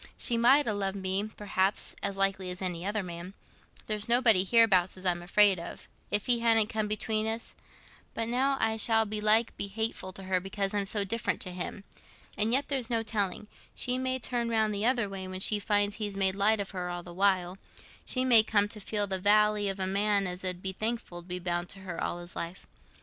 She 0.17 0.35
might 0.35 0.65
ha' 0.65 0.71
loved 0.73 0.97
me, 0.97 1.25
perhaps, 1.27 1.95
as 2.01 2.17
likely 2.17 2.49
as 2.49 2.59
any 2.59 2.83
other 2.83 3.03
man—there's 3.03 4.09
nobody 4.09 4.43
hereabouts 4.43 4.97
as 4.97 5.05
I'm 5.05 5.21
afraid 5.21 5.59
of, 5.59 5.87
if 6.09 6.25
he 6.25 6.39
hadn't 6.39 6.69
come 6.69 6.87
between 6.87 7.27
us; 7.27 7.53
but 8.15 8.27
now 8.27 8.57
I 8.59 8.77
shall 8.77 9.05
belike 9.05 9.55
be 9.57 9.67
hateful 9.67 10.11
to 10.13 10.23
her 10.23 10.39
because 10.39 10.73
I'm 10.73 10.87
so 10.87 11.03
different 11.03 11.39
to 11.41 11.51
him. 11.51 11.83
And 12.35 12.51
yet 12.51 12.67
there's 12.67 12.89
no 12.89 13.03
telling—she 13.03 13.99
may 13.99 14.17
turn 14.17 14.49
round 14.49 14.73
the 14.73 14.87
other 14.87 15.07
way, 15.07 15.27
when 15.27 15.39
she 15.39 15.59
finds 15.59 15.97
he's 15.97 16.17
made 16.17 16.33
light 16.33 16.59
of 16.59 16.71
her 16.71 16.89
all 16.89 17.03
the 17.03 17.13
while. 17.13 17.59
She 18.03 18.25
may 18.25 18.41
come 18.41 18.67
to 18.69 18.79
feel 18.79 19.05
the 19.05 19.19
vally 19.19 19.69
of 19.69 19.79
a 19.79 19.85
man 19.85 20.25
as 20.25 20.43
'ud 20.43 20.63
be 20.63 20.71
thankful 20.73 21.21
to 21.21 21.27
be 21.27 21.37
bound 21.37 21.69
to 21.69 21.79
her 21.81 22.03
all 22.03 22.17
his 22.17 22.35
life. 22.35 22.65